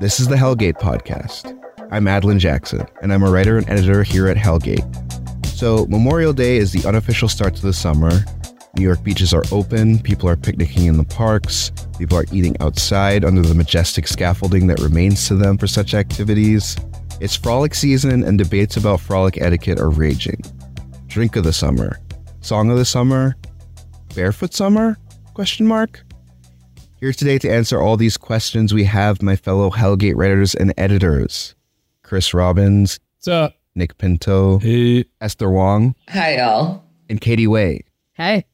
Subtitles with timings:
[0.00, 1.54] This is the Hell Gate podcast.
[1.90, 4.80] I'm Adlin Jackson, and I'm a writer and editor here at Hell Gate.
[5.44, 8.10] So, Memorial Day is the unofficial start to the summer.
[8.74, 13.26] New York beaches are open, people are picnicking in the parks, people are eating outside
[13.26, 16.78] under the majestic scaffolding that remains to them for such activities.
[17.20, 20.40] It's frolic season, and debates about frolic etiquette are raging.
[21.08, 22.00] Drink of the summer,
[22.40, 23.36] song of the summer,
[24.14, 24.96] barefoot summer?
[25.34, 26.00] Question mark.
[27.00, 30.74] Here today to answer all these questions, we have my fellow Hell Gate writers and
[30.76, 31.54] editors
[32.02, 33.54] Chris Robbins, What's up?
[33.74, 35.04] Nick Pinto, Hey.
[35.20, 36.82] Esther Wang, Hi, y'all.
[37.08, 37.84] and Katie Way.
[38.14, 38.44] Hey.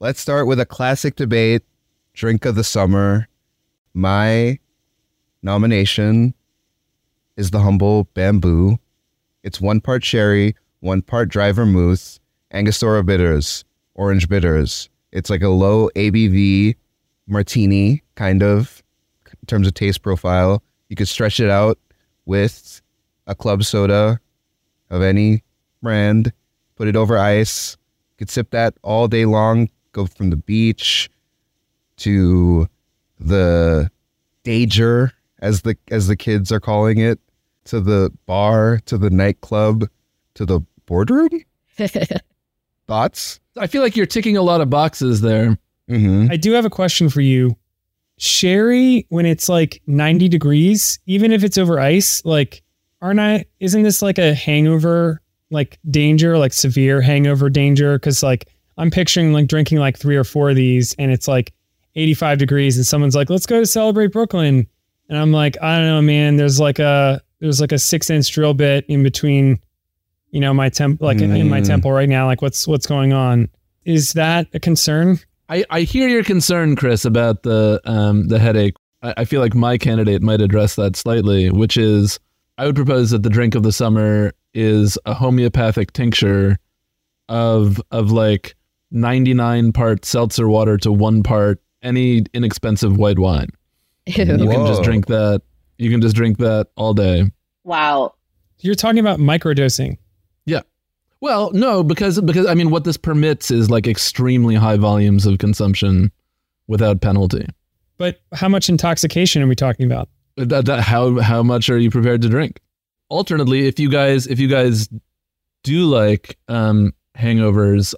[0.00, 1.62] Let's start with a classic debate
[2.14, 3.28] drink of the summer.
[3.94, 4.58] My
[5.42, 6.34] nomination
[7.36, 8.78] is the humble bamboo.
[9.44, 12.18] It's one part sherry, one part dry vermouth,
[12.52, 13.64] Angostura bitters,
[13.94, 14.88] orange bitters.
[15.12, 16.74] It's like a low ABV
[17.26, 18.82] martini, kind of,
[19.26, 20.62] in terms of taste profile.
[20.88, 21.78] You could stretch it out
[22.26, 22.80] with
[23.26, 24.20] a club soda
[24.90, 25.42] of any
[25.82, 26.32] brand,
[26.76, 27.76] put it over ice.
[28.12, 31.10] You could sip that all day long, go from the beach
[31.98, 32.68] to
[33.18, 33.90] the
[34.42, 37.18] danger, as the as the kids are calling it,
[37.64, 39.88] to the bar, to the nightclub,
[40.34, 41.30] to the boardroom.
[42.86, 43.40] Thoughts?
[43.56, 45.56] I feel like you're ticking a lot of boxes there.
[45.90, 46.28] Mm-hmm.
[46.30, 47.56] I do have a question for you.
[48.18, 52.62] Sherry, when it's like 90 degrees, even if it's over ice, like,
[53.02, 57.98] aren't I, isn't this like a hangover, like danger, like severe hangover danger?
[57.98, 61.52] Cause like, I'm picturing like drinking like three or four of these and it's like
[61.96, 64.66] 85 degrees and someone's like, let's go to celebrate Brooklyn.
[65.08, 66.36] And I'm like, I don't know, man.
[66.36, 69.58] There's like a, there's like a six inch drill bit in between,
[70.30, 71.66] you know, my temp, like in- in my Mm.
[71.66, 72.26] temple right now.
[72.26, 73.48] Like, what's, what's going on?
[73.84, 75.18] Is that a concern?
[75.48, 78.74] I, I hear your concern, Chris, about the um, the headache.
[79.02, 82.18] I, I feel like my candidate might address that slightly, which is
[82.56, 86.58] I would propose that the drink of the summer is a homeopathic tincture
[87.28, 88.54] of of like
[88.90, 93.48] 99 part seltzer water to one part any inexpensive white wine.
[94.06, 94.48] You Ew.
[94.48, 95.42] can just drink that.
[95.78, 97.30] You can just drink that all day.
[97.64, 98.14] Wow.
[98.60, 99.98] You're talking about microdosing.
[101.24, 105.38] Well, no, because because I mean, what this permits is like extremely high volumes of
[105.38, 106.12] consumption
[106.66, 107.46] without penalty.
[107.96, 110.10] But how much intoxication are we talking about?
[110.36, 112.60] That, that, how how much are you prepared to drink?
[113.10, 114.90] Alternatively, if you guys if you guys
[115.62, 117.94] do like um, hangovers,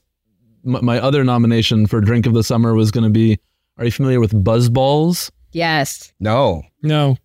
[0.65, 3.41] m- my other nomination for drink of the summer was going to be.
[3.77, 5.33] Are you familiar with BuzzBallz?
[5.51, 6.13] Yes.
[6.21, 6.63] No.
[6.85, 7.17] No.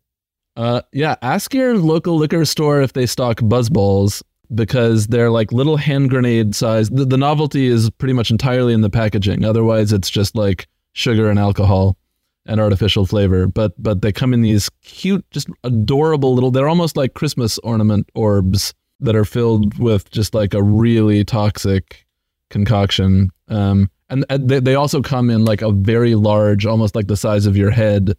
[0.57, 4.23] Uh, yeah, ask your local liquor store if they stock BuzzBallz
[4.53, 6.89] because they're like little hand grenade size.
[6.89, 9.45] The, the novelty is pretty much entirely in the packaging.
[9.45, 11.97] Otherwise, it's just like sugar and alcohol
[12.45, 13.47] and artificial flavor.
[13.47, 16.51] But but they come in these cute, just adorable little.
[16.51, 22.05] They're almost like Christmas ornament orbs that are filled with just like a really toxic
[22.49, 23.31] concoction.
[23.47, 27.45] Um, and they, they also come in like a very large, almost like the size
[27.45, 28.15] of your head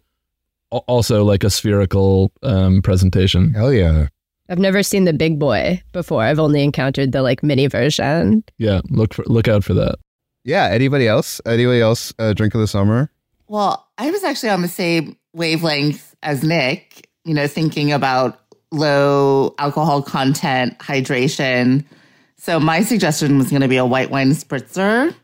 [0.87, 3.53] also like a spherical um, presentation.
[3.53, 4.07] Hell yeah.
[4.49, 6.23] I've never seen the big boy before.
[6.23, 8.43] I've only encountered the like mini version.
[8.57, 9.95] Yeah, look for look out for that.
[10.43, 10.65] Yeah.
[10.65, 11.39] Anybody else?
[11.45, 12.13] Anybody else?
[12.19, 13.09] Uh, drink of the summer?
[13.47, 18.39] Well, I was actually on the same wavelength as Nick, you know, thinking about
[18.71, 21.85] low alcohol content, hydration.
[22.37, 25.15] So my suggestion was going to be a white wine spritzer,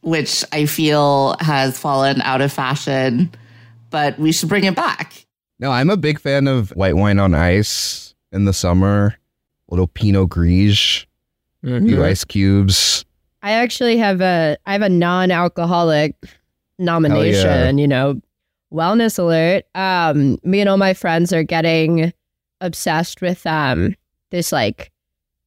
[0.00, 3.30] which I feel has fallen out of fashion,
[3.90, 5.24] but we should bring it back.
[5.60, 9.14] No, I'm a big fan of white wine on ice in the summer.
[9.70, 11.04] little Pinot Gris,
[11.62, 13.04] few ice cubes.
[13.42, 16.14] I actually have a I have a non-alcoholic
[16.78, 18.20] nomination, you know.
[18.72, 19.64] Wellness alert.
[19.74, 22.12] Um me and all my friends are getting
[22.60, 23.94] obsessed with um
[24.30, 24.90] this like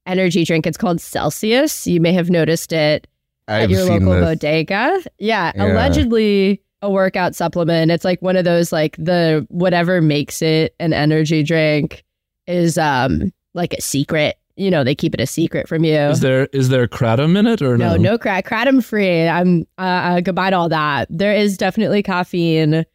[0.07, 0.65] energy drink.
[0.65, 1.85] It's called Celsius.
[1.85, 3.05] You may have noticed it
[3.47, 4.25] at I've your seen local this.
[4.39, 5.03] bodega.
[5.19, 5.71] Yeah, Yeah.
[5.73, 7.91] allegedly a workout supplement.
[7.91, 12.03] It's like one of those like the whatever makes it an energy drink
[12.47, 14.37] is um like a secret.
[14.57, 15.95] You know, they keep it a secret from you.
[15.95, 17.95] Is there is there kratom in it or no?
[17.95, 19.27] no, no crack, kratom free.
[19.27, 21.07] I'm uh, uh, goodbye to all that.
[21.09, 22.85] There is definitely caffeine,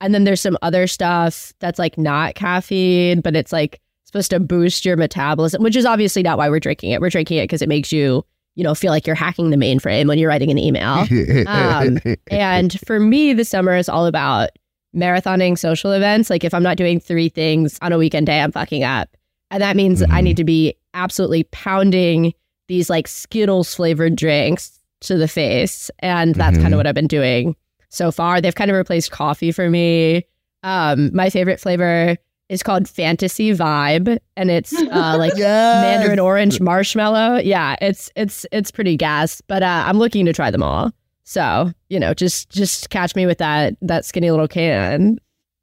[0.00, 3.80] and then there's some other stuff that's like not caffeine, but it's like
[4.12, 7.00] supposed to boost your metabolism, which is obviously not why we're drinking it.
[7.00, 8.24] We're drinking it because it makes you,
[8.56, 11.06] you know, feel like you're hacking the mainframe when you're writing an email.
[11.46, 11.98] Um,
[12.30, 14.50] and for me, the summer is all about
[14.94, 16.30] marathoning social events.
[16.30, 19.08] Like if I'm not doing three things on a weekend day, I'm fucking up.
[19.50, 20.24] And that means I Mhm.
[20.24, 22.32] need to be absolutely pounding
[22.68, 25.90] these like Skittles flavored drinks to the face.
[25.98, 26.72] And that's kind Mhm.
[26.74, 27.56] of what I've been doing
[27.88, 28.40] so far.
[28.40, 30.24] They've kind of replaced coffee for me.
[30.62, 32.16] Um, my favorite flavor
[32.48, 35.80] is called Fantasy Vibe, and it's uh, like Yes.
[35.82, 37.38] mandarin orange marshmallow.
[37.38, 40.92] Yeah, it's it's it's pretty gas, but uh, I'm looking to try them all.
[41.24, 45.18] So you know, just just catch me with that that skinny little can.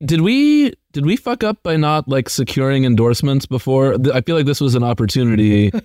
[0.05, 3.95] Did we did we fuck up by not like securing endorsements before?
[4.13, 5.71] I feel like this was an opportunity.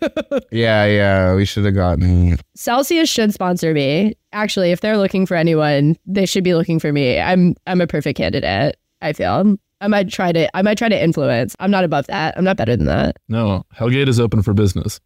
[0.50, 1.34] Yeah, yeah.
[1.34, 2.38] We should have gotten.
[2.54, 4.14] Celsius should sponsor me.
[4.32, 7.18] Actually, if they're looking for anyone, they should be looking for me.
[7.20, 8.76] I'm I'm a perfect candidate.
[9.02, 9.56] I feel.
[9.80, 11.56] I might try to I might try to influence.
[11.58, 12.38] I'm not above that.
[12.38, 13.16] I'm not better than that.
[13.28, 15.00] no, Hell Gate is open for business.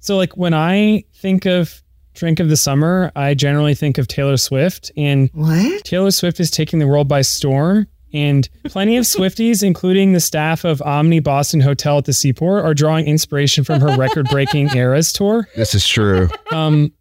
[0.00, 1.82] So like when I think of
[2.14, 5.84] drink of the summer, I generally think of Taylor Swift and What?
[5.84, 10.64] Taylor Swift is taking the world by storm and plenty of Swifties, including the staff
[10.64, 15.48] of Omni Boston Hotel at the Seaport, are drawing inspiration from her record-breaking Eras tour.
[15.56, 16.28] This is true.
[16.52, 16.92] Um,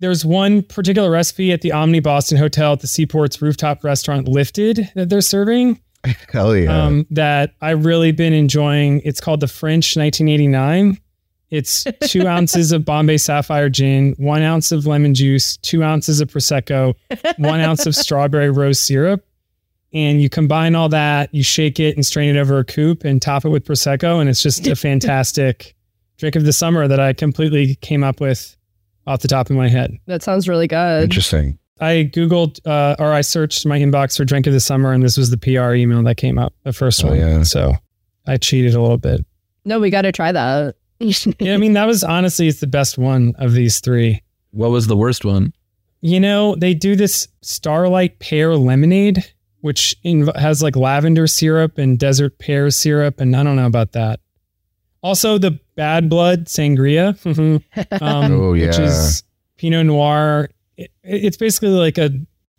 [0.00, 4.90] there's one particular recipe at the Omni Boston Hotel at the Seaport's rooftop restaurant Lifted
[4.94, 5.80] that they're serving
[6.32, 6.84] Hell yeah.
[6.84, 9.00] um, that I've really been enjoying.
[9.04, 10.98] It's called the French 1989.
[11.50, 16.28] It's two ounces of Bombay Sapphire gin, one ounce of lemon juice, two ounces of
[16.28, 16.94] Prosecco,
[17.38, 19.24] one ounce of strawberry rose syrup.
[19.92, 23.22] And you combine all that, you shake it and strain it over a coupe and
[23.22, 24.20] top it with Prosecco.
[24.20, 24.74] And it's just a
[25.08, 25.76] fantastic
[26.16, 28.56] drink of the summer that I completely came up with
[29.06, 29.96] off the top of my head.
[30.06, 31.04] That sounds really good.
[31.04, 31.58] Interesting.
[31.80, 35.16] I Googled uh, or I searched my inbox for drink of the summer, and this
[35.16, 37.18] was the PR email that came up, the first Oh, one.
[37.18, 37.42] yeah.
[37.42, 37.74] So
[38.26, 39.24] I cheated a little bit.
[39.64, 40.76] No, we got to try that.
[41.38, 44.22] Yeah, I mean, that was honestly, it's the best one of these three.
[44.52, 45.52] What was the worst one?
[46.00, 49.24] You know, they do this Starlight Pear Lemonade,
[49.60, 53.92] which inv- has like lavender syrup and desert pear syrup, and I don't know about
[53.92, 54.20] that.
[55.02, 57.14] Also, the Bad Blood Sangria,
[58.02, 58.84] um, Oh, which yeah.
[58.84, 59.22] is
[59.58, 60.48] Pinot Noir.
[60.76, 62.10] It, it's basically like a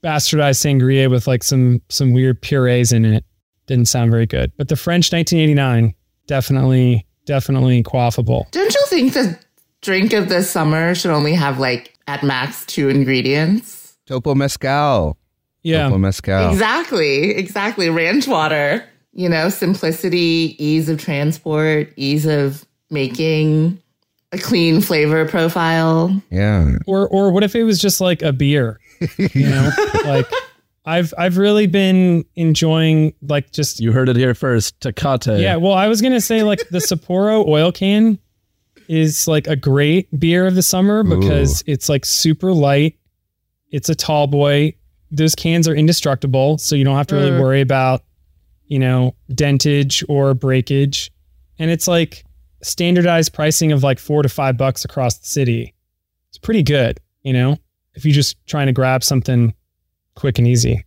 [0.04, 3.26] bastardized sangria with like some some weird purees in it.
[3.68, 5.96] Didn't sound very good, but the French 1989
[6.28, 8.50] definitely definitely quaffable.
[8.52, 9.38] Don't you think the
[9.82, 13.98] drink of the summer should only have like at max two ingredients?
[14.06, 15.18] Topo mezcal.
[15.64, 16.52] Yeah, Topo mezcal.
[16.52, 17.90] Exactly, exactly.
[17.90, 18.84] Ranch water.
[19.14, 23.82] You know, simplicity, ease of transport, ease of making,
[24.34, 26.22] a clean flavor profile.
[26.30, 26.78] Yeah.
[26.86, 28.80] or or what if it was just like a beer?
[29.18, 29.72] You know,
[30.06, 30.28] like
[30.86, 34.80] I've I've really been enjoying like just You heard it here first.
[34.82, 35.40] Tecate.
[35.42, 35.56] yeah.
[35.56, 38.20] Well, I was gonna say like the Sapporo oil can
[38.88, 42.98] is like a great beer of the summer because it's like super light.
[43.72, 44.76] It's a tall boy.
[45.12, 47.42] Those cans are indestructible, so you don't have to really Mm.
[47.42, 48.04] worry about
[48.68, 51.12] you know dentage or breakage,
[51.58, 52.24] and it's like
[52.62, 55.74] standardized pricing of like four to five bucks across the city.
[56.30, 57.58] It's pretty good, you know,
[57.94, 59.54] if you're just trying to grab something
[60.16, 60.86] quick and easy.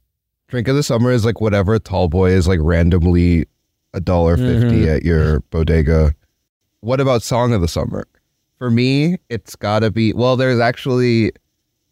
[0.48, 3.46] Drink of the summer is like whatever tall boy is like randomly
[3.94, 4.50] a dollar 50
[4.82, 4.96] Mhm.
[4.96, 6.14] at your bodega.
[6.80, 8.06] What about song of the summer?
[8.58, 11.32] For me, it's gotta be well, there's actually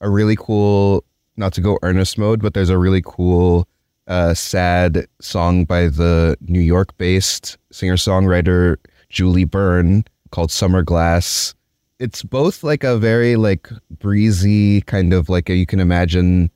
[0.00, 1.04] a really cool
[1.36, 3.68] not to go earnest mode, but there's a really cool
[4.08, 8.76] uh sad song by the New York based singer songwriter
[9.10, 11.54] Julie Byrne called Summer Glass.
[11.98, 16.50] It's both like a very like breezy kind of like a, you can imagine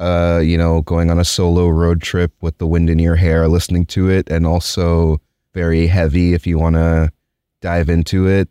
[0.00, 3.46] uh, you know, going on a solo road trip with the wind in your hair,
[3.46, 5.20] listening to it, and also
[5.52, 7.12] very heavy if you want to
[7.60, 8.48] dive into it.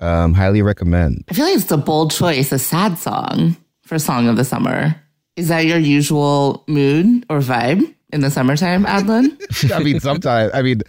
[0.00, 1.24] Um, highly recommend.
[1.28, 4.94] I feel like it's a bold choice, a sad song for Song of the Summer.
[5.36, 9.72] Is that your usual mood or vibe in the summertime, Adlin?
[9.72, 10.80] I mean, sometimes, I mean,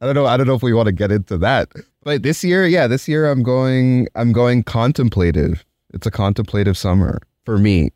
[0.00, 0.24] I don't know.
[0.26, 1.70] I don't know if we want to get into that,
[2.02, 5.66] but this year, yeah, this year I'm going, I'm going contemplative.
[5.92, 7.90] It's a contemplative summer for me.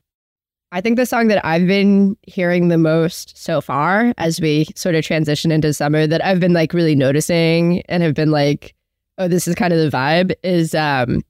[0.74, 4.96] I think the song that I've been hearing the most so far as we sort
[4.96, 8.74] of transition into summer that I've been like really noticing and have been like,
[9.18, 11.22] oh, this is kind of the vibe is um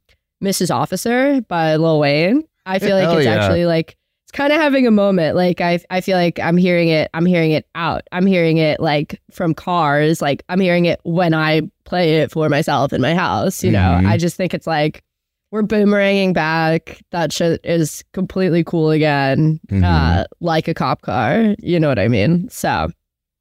[0.42, 0.74] Mrs.
[0.74, 2.42] Officer by Lil Wayne.
[2.64, 3.34] I feel like Hell it's yeah.
[3.34, 5.36] actually like it's kind of having a moment.
[5.36, 8.04] Like I I feel like I'm hearing it, I'm hearing it out.
[8.12, 12.48] I'm hearing it like from cars, like I'm hearing it when I play it for
[12.48, 14.00] myself in my house, you know.
[14.00, 14.06] Mhm.
[14.08, 15.04] I just think it's like
[15.54, 17.00] we're boomeranging back.
[17.12, 19.84] That shit is completely cool again, Mhm.
[19.84, 21.54] uh, like a cop car.
[21.60, 22.48] You know what I mean?
[22.50, 22.90] So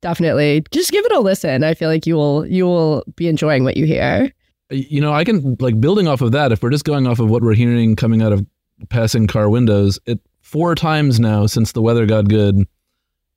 [0.04, 1.64] definitely, just give it a listen.
[1.64, 4.32] I feel like you will you will be enjoying what you hear.
[4.70, 6.52] You know, I can like building off of that.
[6.52, 8.46] If we're just going off of what we're hearing coming out of
[8.90, 12.64] passing car windows, it four times now since the weather got good,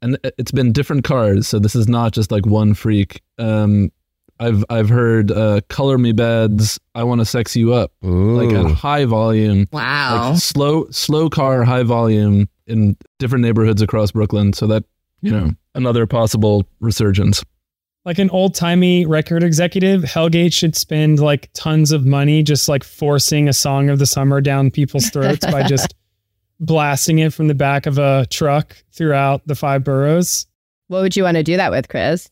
[0.02, 1.48] and it- it's been different cars.
[1.48, 3.22] So this is not just like one freak.
[3.38, 3.90] Um,
[4.38, 8.66] I've I've heard uh, "Color Me Badd's" "I Want to Sex You Up" like Ooh.
[8.68, 10.30] at high volume, Wow.
[10.32, 14.52] like slow slow car, high volume in different neighborhoods across Brooklyn.
[14.52, 14.84] So that
[15.22, 17.42] you know another possible resurgence.
[18.04, 22.68] like an old timey record executive, Hell Gate should spend like tons of money just
[22.68, 25.94] like forcing a song of the summer down people's throats by just
[26.60, 30.46] blasting it from the back of a truck throughout the five boroughs.
[30.88, 32.30] What would you want to do that with, Chris?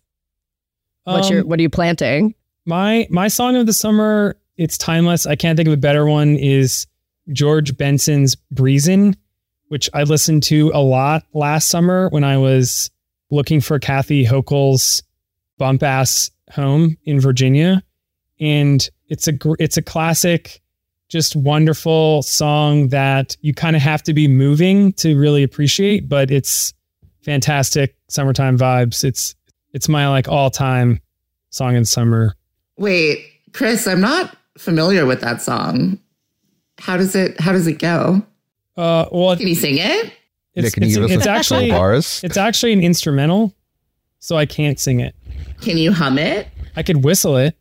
[1.04, 2.34] What's your Um, what are you planting?
[2.66, 5.26] My my song of the summer, it's timeless.
[5.26, 6.37] I can't think of a better one.
[6.37, 6.87] Is
[7.32, 9.16] George Benson's "Breezin',"
[9.68, 12.90] which I listened to a lot last summer when I was
[13.30, 15.02] looking for Kathy Hochul's
[15.58, 17.82] bump ass home in Virginia,
[18.40, 20.62] and it's a it's a classic,
[21.08, 26.30] just wonderful song that you kind of have to be moving to really appreciate, but
[26.30, 26.73] it's
[27.23, 29.04] fantastic summertime vibes.
[29.04, 29.34] It's
[29.74, 31.00] it's my like all time
[31.50, 32.34] song in summer.
[32.78, 35.98] Wait, Chris, I'm not familiar with that song.
[36.78, 38.22] How does it how does it go?
[38.76, 40.12] Uh, well, Can you sing it?
[40.54, 42.20] it's, Nick, can you it's, give us it's a actually bars?
[42.24, 43.54] it's actually an instrumental,
[44.18, 45.14] so I can't sing it.
[45.60, 46.48] Can you hum it?
[46.74, 47.56] I could whistle it.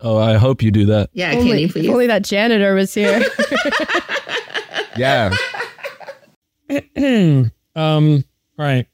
[0.00, 1.10] Oh, I hope you do that.
[1.12, 1.88] Yeah, only, can you please?
[1.88, 3.24] only that janitor was here.
[4.98, 5.34] Yeah.
[7.76, 8.24] um,
[8.58, 8.86] right.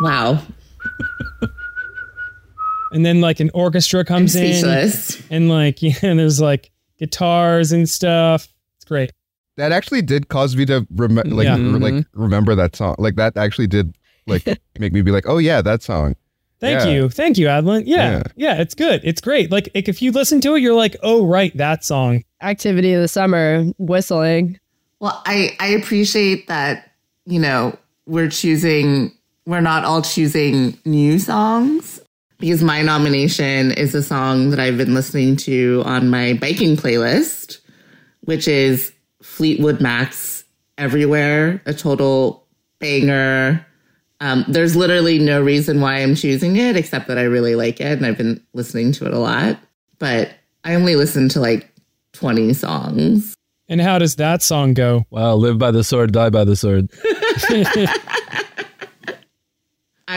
[0.00, 0.42] Wow.
[2.92, 4.92] And then like an orchestra I'm comes in,
[5.30, 8.48] and like yeah, and there's like guitars and stuff.
[8.76, 9.12] It's great.
[9.56, 11.56] That actually did cause me to rem- like Yeah.
[11.56, 12.20] re- like mm-hmm.
[12.20, 12.96] remember that song.
[12.98, 14.44] Like that actually did like
[14.78, 16.16] make me be like, "Oh yeah, that song."
[16.60, 16.88] Thank Yeah.
[16.88, 17.84] you, thank you, Adlin.
[17.86, 18.22] Yeah, Yeah.
[18.36, 19.00] yeah, it's good.
[19.02, 19.50] It's great.
[19.50, 22.22] Like, like if you listen to it, you're like, oh right, that song.
[22.42, 24.58] Activity of the summer, whistling.
[24.98, 26.90] Well, I I appreciate that,
[27.24, 29.12] you know, we're choosing
[29.50, 32.00] we're not all choosing new songs
[32.38, 37.58] because my nomination is a song that I've been listening to on my biking playlist,
[38.20, 38.92] which is
[39.22, 40.44] Fleetwood Mac's
[40.78, 42.46] Everywhere, a total
[42.78, 43.66] banger.
[44.20, 47.98] Um, there's literally no reason why I'm choosing it except that I really like it
[47.98, 49.58] and I've been listening to it a lot.
[49.98, 50.30] But
[50.62, 51.70] I only listen to like
[52.12, 53.34] 20 songs.
[53.68, 55.06] And how does that song go?
[55.10, 56.88] Wow, live by the sword, die by the sword.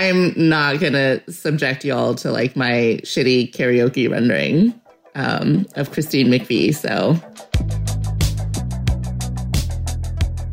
[0.03, 4.77] I'm not gonna subject y'all to like my shitty karaoke rendering
[5.15, 6.75] um, of Christine McVie.
[6.75, 7.13] So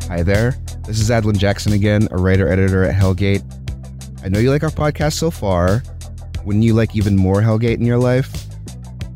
[0.07, 0.53] Hi there.
[0.87, 3.43] This is Adlin Jackson again, a writer editor at Hell Gate.
[4.23, 5.83] I know you like our podcast so far.
[6.45, 8.31] Wouldn't you like even more Hell Gate in your life?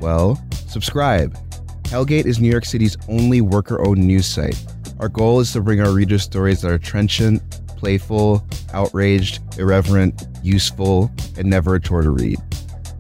[0.01, 1.39] Well, subscribe.
[1.87, 4.61] Hell Gate is New York City's only worker owned news site.
[4.99, 7.41] Our goal is to bring our readers stories that are trenchant,
[7.85, 12.39] playful, outraged, irreverent, useful, and never a chore to read.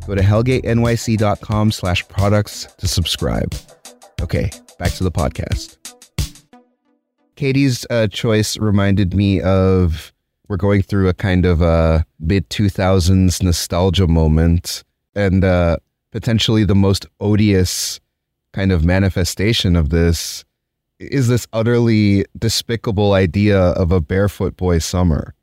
[0.06, 3.54] Go to hellgatenyc.com slash products to subscribe.
[4.20, 5.78] Okay, back to the podcast.
[7.34, 10.12] Katie's uh, choice reminded me of
[10.48, 15.78] we're going through a kind of a mid 2000s nostalgia moment and uh,
[16.10, 18.00] potentially the most odious
[18.52, 20.44] kind of manifestation of this
[20.98, 25.34] is this utterly despicable idea of a barefoot boy summer.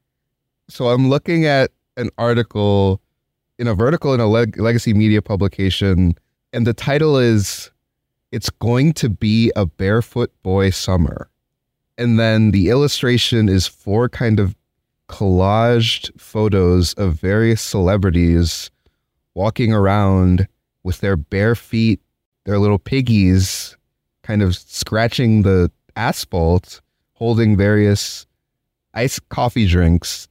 [0.69, 3.01] So I'm looking at an article
[3.59, 6.15] in a vertical in a leg- legacy media publication,
[6.53, 7.69] and the title is
[8.31, 11.29] It's Going to Be a Barefoot Boy Summer.
[11.97, 14.55] And then the illustration is four kind of
[15.09, 18.71] collaged photos of various celebrities
[19.35, 20.47] walking around
[20.83, 21.99] with their bare feet,
[22.45, 23.77] their little piggies,
[24.31, 26.79] kind of scratching the asphalt,
[27.11, 28.25] holding various
[28.93, 30.29] iced coffee drinks.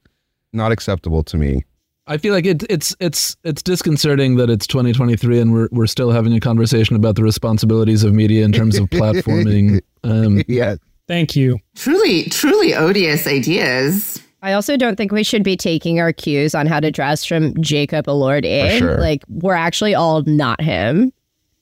[0.53, 1.63] Not acceptable to me.
[2.07, 6.09] I feel like it, it's it's it's disconcerting that it's 2023 and we're we're still
[6.09, 9.81] having a conversation about the responsibilities of media in terms of platforming.
[10.03, 10.77] Um, Yeah.
[11.07, 11.59] Thank you.
[11.75, 14.19] truly, truly odious ideas.
[14.41, 17.53] I also don't think we should be taking our cues on how to dress from
[17.61, 18.71] Jacob Elordi.
[18.71, 18.97] For sure.
[18.97, 21.13] Like we're actually all not him.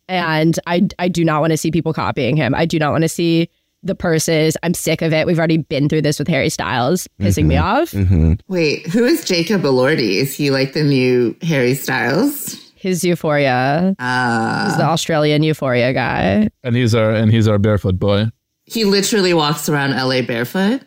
[0.10, 2.54] And I I do not want to see people copying him.
[2.56, 3.48] I do not want to see
[3.84, 4.58] the purses.
[4.64, 5.26] I'm sick of it.
[5.26, 7.92] We've already been through this with Harry Styles, pissing me off.
[7.92, 10.16] hmm Wait, who is Jacob Elordi?
[10.16, 12.56] Is he like the new Harry Styles?
[12.76, 13.96] His Euphoria.
[14.00, 16.50] Uh, He's the Australian Euphoria guy.
[16.64, 18.26] and he's our and he's our barefoot boy.
[18.66, 20.82] he literally walks around LA barefoot.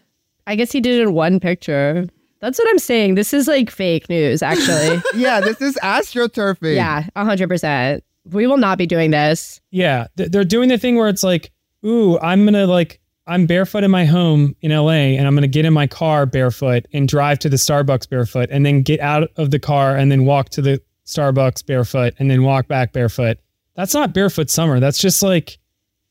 [0.46, 2.06] I guess he did it in one picture.
[2.40, 3.14] That's what I'm saying.
[3.14, 5.00] This is like fake news, actually.
[5.14, 6.74] Yeah, this is astroturfing.
[6.74, 8.00] yeah, 100%.
[8.24, 9.60] We will not be doing this.
[9.70, 11.50] Yeah, they're doing the thing where it's like,
[11.84, 15.64] ooh, I'm gonna like, I'm barefoot in my home in LA, and I'm gonna get
[15.64, 19.50] in my car barefoot and drive to the Starbucks barefoot, and then get out of
[19.50, 23.38] the car and then walk to the Starbucks barefoot, and then walk back barefoot.
[23.74, 24.78] That's not barefoot summer.
[24.78, 25.58] That's just like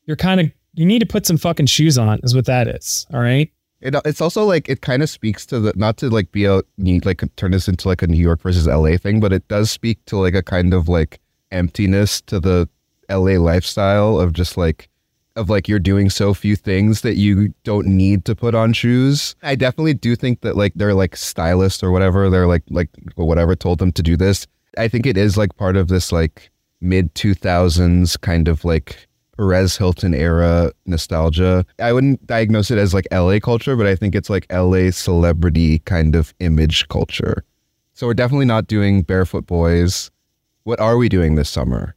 [0.04, 3.06] you're kind of you need to put some fucking shoes on, is what that is.
[3.12, 3.50] All right.
[3.80, 6.44] It, uh, it's also like it kind of speaks to the not to like be
[6.44, 9.46] a need like turn this into like a New York versus LA thing, but it
[9.48, 11.20] does speak to like a kind of like
[11.52, 12.68] emptiness to the
[13.08, 14.88] LA lifestyle of just like
[15.36, 19.34] of like you're doing so few things that you don't need to put on shoes.
[19.42, 23.54] I definitely do think that like they're like stylists or whatever, they're like like whatever
[23.56, 24.46] told them to do this.
[24.78, 29.76] I think it is like part of this like mid 2000s kind of like Perez
[29.76, 31.64] Hilton era nostalgia.
[31.78, 35.78] I wouldn't diagnose it as like LA culture, but I think it's like LA celebrity
[35.80, 37.44] kind of image culture.
[37.94, 40.10] So we're definitely not doing Barefoot Boys.
[40.64, 41.94] What are we doing this summer?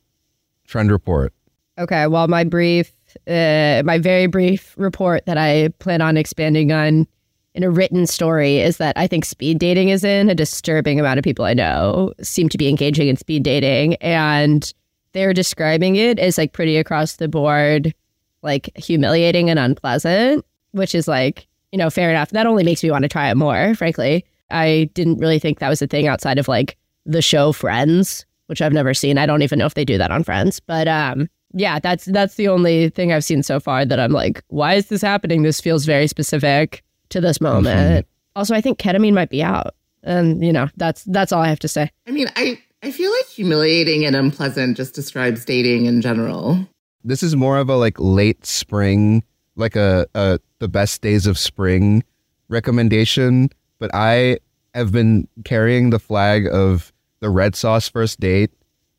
[0.66, 1.34] Trend report.
[1.78, 2.92] Okay, well, my brief,
[3.28, 7.08] uh, my very brief report that I plan on expanding on
[7.54, 10.30] in a written story is that I think speed dating is in.
[10.30, 14.74] A disturbing amount of people I know seem to be engaging in speed dating, and
[15.14, 17.94] they're describing it as like pretty across the board,
[18.42, 22.32] like humiliating and unpleasant, which is like, you know, fair enough.
[22.32, 24.26] That only makes me want to try it more, frankly.
[24.52, 28.62] I didn't really think that was a thing outside of like the show Friends, which
[28.62, 29.18] I've never seen.
[29.18, 30.60] I don't even know if they do that on Friends.
[30.60, 34.44] But um yeah, that's that's the only thing I've seen so far that I'm like,
[34.50, 35.44] why is this happening?
[35.44, 38.08] This feels very specific to this moment.
[38.36, 39.74] Also, I think ketamine might be out.
[40.04, 41.90] And you know, that's that's all I have to say.
[42.08, 46.68] I mean, I I feel like humiliating and unpleasant just describes dating in general.
[47.04, 49.24] This is more of a like late spring,
[49.56, 52.04] like a, a the best days of spring
[52.50, 53.50] recommendation.
[53.80, 54.40] But I
[54.74, 58.52] have been carrying the flag of the red sauce first date,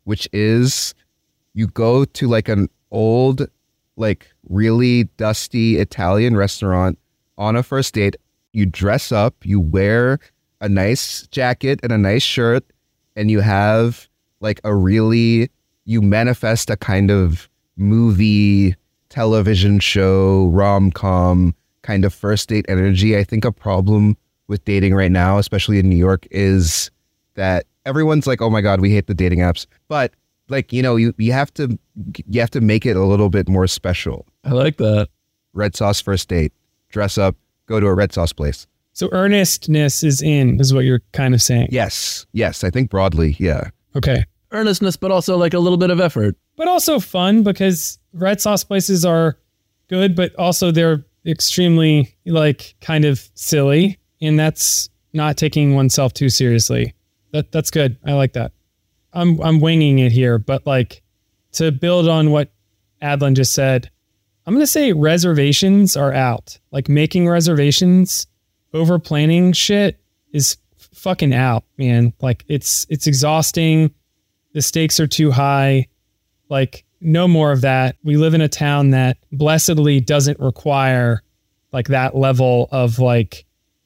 [0.05, 0.95] which is
[1.55, 3.47] you go to like an old,
[3.97, 6.99] like really dusty Italian restaurant
[7.39, 8.17] on a first date.
[8.53, 10.19] You dress up, you wear
[10.61, 12.65] a nice jacket and a nice shirt,
[13.15, 14.09] and you have
[14.41, 15.51] like a really,
[15.85, 18.75] you manifest a kind of movie,
[19.09, 23.17] television show, rom com kind of first date energy.
[23.17, 24.17] I think a problem
[24.49, 26.91] with dating right now, especially in New York, is
[27.35, 30.13] that everyone's like, "Oh my god, we hate the dating apps," but
[30.49, 31.79] like you know, you you have to
[32.29, 34.27] you have to make it a little bit more special.
[34.45, 35.09] I like that.
[35.55, 36.53] Red sauce first date,
[36.91, 38.67] dress up, go to a red sauce place.
[38.93, 41.69] So earnestness is in, is what you're kind of saying.
[41.71, 43.69] Yes, yes, I think broadly, yeah.
[43.95, 44.25] Okay.
[44.53, 46.35] Earnestness, but also like a little bit of effort.
[46.57, 49.37] But also fun because red sauce places are
[49.89, 53.99] good, but also they're extremely like kind of silly.
[54.23, 56.95] And that's not taking oneself too seriously.
[57.33, 57.99] That that's good.
[58.05, 58.53] I like that.
[59.13, 61.03] I'm I'm winging it here, but like
[61.53, 62.53] to build on what
[63.03, 63.91] Adlin just said,
[64.47, 66.59] I'm gonna say reservations are out.
[66.71, 68.27] Like making reservations
[68.73, 69.99] over planning shit
[70.33, 72.13] is fucking out, man.
[72.21, 73.95] Like it's it's exhausting.
[74.53, 75.89] The stakes are too high.
[76.49, 77.97] Like no more of that.
[78.05, 81.23] We live in a town that blessedly doesn't require
[81.73, 83.45] like that level of like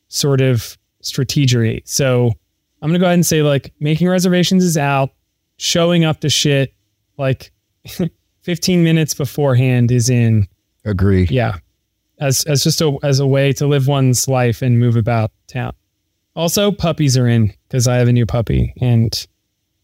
[0.08, 1.82] sort of strategery.
[1.84, 2.32] So
[2.82, 5.10] I'm gonna go ahead and say like making reservations is out.
[5.58, 6.72] Showing up to shit
[7.18, 7.52] like
[8.42, 10.48] 15 minutes beforehand is in.
[10.84, 11.26] Agree.
[11.30, 11.58] Yeah,
[12.18, 15.72] as as just a as a way to live one's life and move about town.
[16.34, 19.26] Also, puppies are in because I have a new puppy, and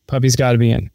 [0.06, 0.90] puppies got to be in.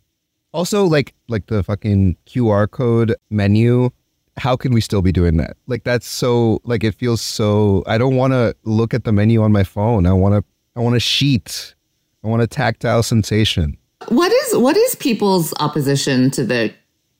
[0.53, 3.89] Also, like like the fucking QR code menu.
[4.37, 5.57] How can we still be doing that?
[5.67, 7.83] Like that's so like it feels so.
[7.85, 10.05] I don't want to look at the menu on my phone.
[10.05, 10.43] I want to.
[10.75, 11.75] I want a sheet.
[12.23, 13.77] I want a tactile sensation.
[14.09, 16.73] What is what is people's opposition to the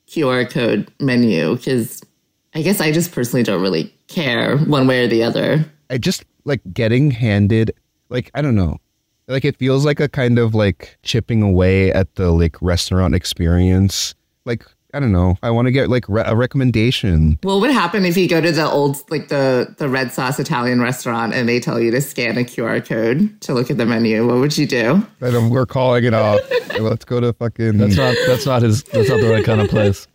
[0.07, 1.55] QR code menu?
[1.55, 2.01] Because
[2.53, 5.65] I guess I just personally don't really care one way or the other.
[5.89, 7.71] I just like getting handed
[8.09, 8.77] like I don't know.
[9.27, 14.13] Like it feels like a kind of like chipping away at the like restaurant experience.
[14.45, 15.37] Like I don't know.
[15.41, 17.39] I want to get like re- a recommendation.
[17.43, 20.39] Well, What would happen if you go to the old like the the red sauce
[20.39, 23.85] Italian restaurant and they tell you to scan a QR code to look at the
[23.85, 24.27] menu?
[24.27, 25.05] What would you do?
[25.21, 26.39] I don't, we're calling it off.
[26.79, 27.77] Let's go to fucking.
[27.77, 30.07] That's not that's not his that's not the right kind of place.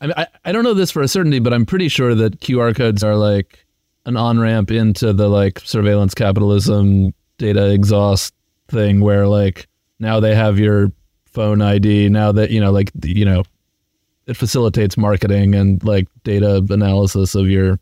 [0.00, 2.40] I, mean, I I don't know this for a certainty, but I'm pretty sure that
[2.40, 3.64] QR codes are like
[4.04, 8.34] an on ramp into the like surveillance capitalism data exhaust
[8.68, 10.92] thing, where like now they have your
[11.36, 12.08] phone ID.
[12.08, 13.44] Now that you know, like you know,
[14.26, 17.78] it facilitates marketing and like data analysis of your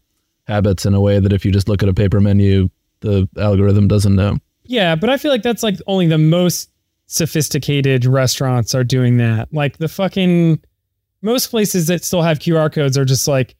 [0.46, 2.68] habits in a way that if you just look at a paper menu,
[3.00, 4.38] the algorithm doesn't know.
[4.64, 6.70] Yeah, but I feel like that's like only the most
[7.06, 9.48] sophisticated restaurants are doing that.
[9.52, 10.60] Like the fucking
[11.22, 13.54] most places that still have QR codes are just like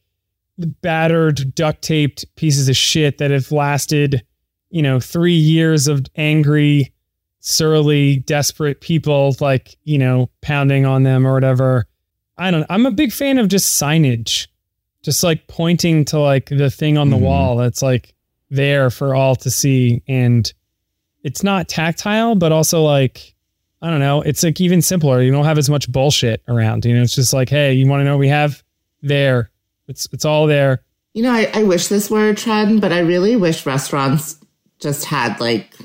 [0.57, 4.25] battered, duct taped pieces of shit that have lasted,
[4.71, 6.91] you know, three years of angry,
[7.47, 11.85] surly, desperate people like, you know, pounding on them or whatever.
[12.37, 14.47] I don't I'm a big fan of just signage.
[15.03, 17.21] just like pointing to like the thing on the Mhm.
[17.21, 18.15] wall that's like
[18.49, 20.51] there for all to see and
[21.23, 23.35] it's not tactile but also like
[23.83, 26.95] i don't know it's like even simpler you don't have as much bullshit around you
[26.95, 28.63] know it's just like hey you want to know what we have
[29.03, 29.51] there
[29.87, 30.81] it's it's all there
[31.13, 34.37] You know, I, I wish this were a trend, but I really wish restaurants
[34.79, 35.75] just had like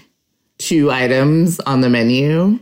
[0.60, 2.58] two items on the menu.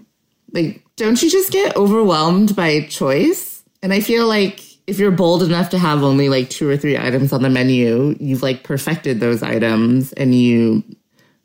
[0.52, 3.62] Like, don't you just get overwhelmed by choice?
[3.82, 6.96] And I feel like if you're bold enough to have only like two or three
[6.96, 10.82] items on the menu, you've like perfected those items and you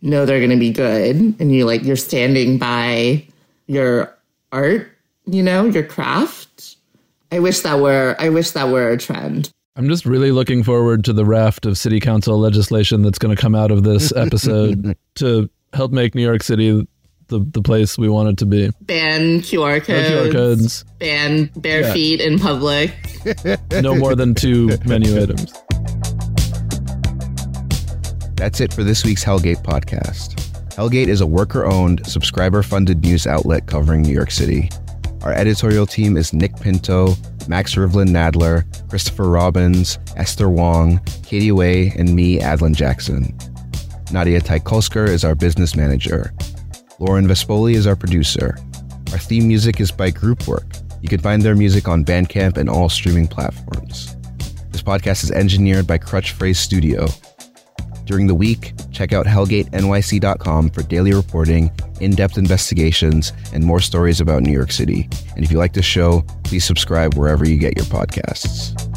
[0.01, 3.25] know they're going to be good and you like you're standing by
[3.67, 4.15] your
[4.51, 4.89] art,
[5.25, 6.77] you know, your craft.
[7.31, 9.51] I wish that were I wish that were a trend.
[9.75, 13.41] I'm just really looking forward to the raft of city council legislation that's going to
[13.41, 16.87] come out of this episode to help make New York City
[17.27, 18.69] the, the place we want it to be.
[18.81, 21.93] ban QR No codes, QR codes, ban bare Yeah.
[21.93, 22.91] feet in public.
[23.81, 25.51] no more than two menu items.
[28.35, 30.39] That's it for this week's Hell Gate podcast.
[30.75, 34.69] Hell Gate is a worker owned, subscriber funded news outlet covering New York City.
[35.21, 37.15] Our editorial team is Nick Pinto,
[37.47, 43.33] Max Rivlin Nadler, Christopher Robbins, Esther Wang, Katie Way, and me, Adlin Jackson.
[44.13, 46.31] Nadia Taikolsker is our business manager.
[46.99, 48.55] Lauren Vespoli is our producer.
[49.11, 50.75] Our theme music is by Groupwork.
[51.01, 54.15] You can find their music on Bandcamp and all streaming platforms.
[54.69, 57.07] This podcast is engineered by Crutch Phrase Studio.
[58.05, 64.21] During the week, check out HellgateNYC.com for daily reporting, in depth investigations, and more stories
[64.21, 65.09] about New York City.
[65.35, 68.92] And if you like this show, please subscribe wherever you get your podcasts.